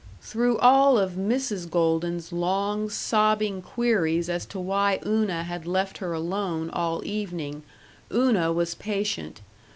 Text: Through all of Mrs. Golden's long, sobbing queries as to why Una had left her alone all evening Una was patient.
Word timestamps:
Through 0.19 0.57
all 0.57 0.97
of 0.97 1.11
Mrs. 1.11 1.69
Golden's 1.69 2.33
long, 2.33 2.89
sobbing 2.89 3.61
queries 3.61 4.29
as 4.29 4.47
to 4.47 4.57
why 4.59 4.99
Una 5.05 5.43
had 5.43 5.67
left 5.67 5.99
her 5.99 6.11
alone 6.11 6.71
all 6.71 7.05
evening 7.05 7.61
Una 8.11 8.51
was 8.51 8.73
patient. 8.73 9.41